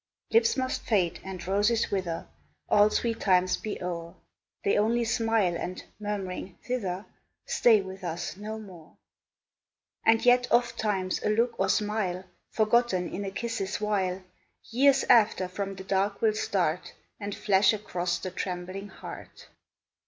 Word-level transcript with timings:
Lips 0.31 0.57
must 0.57 0.81
fade 0.81 1.19
and 1.23 1.45
roses 1.47 1.91
wither, 1.91 2.25
All 2.67 2.89
sweet 2.89 3.19
times 3.19 3.55
be 3.55 3.79
o'er, 3.83 4.15
They 4.63 4.75
only 4.75 5.03
smile, 5.03 5.55
and, 5.55 5.83
murmuring 5.99 6.57
"Thither!" 6.63 7.05
Stay 7.45 7.81
with 7.81 8.03
us 8.03 8.35
no 8.35 8.57
more: 8.57 8.97
And 10.03 10.25
yet 10.25 10.47
ofttimes 10.51 11.21
a 11.23 11.29
look 11.29 11.53
or 11.59 11.69
smile, 11.69 12.23
Forgotten 12.49 13.13
in 13.13 13.23
a 13.23 13.29
kiss's 13.29 13.79
while, 13.79 14.23
Years 14.71 15.03
after 15.03 15.47
from 15.47 15.75
the 15.75 15.83
dark 15.83 16.19
will 16.19 16.33
start, 16.33 16.93
And 17.19 17.35
flash 17.35 17.71
across 17.71 18.17
the 18.17 18.31
trembling 18.31 18.87
heart. 18.87 19.49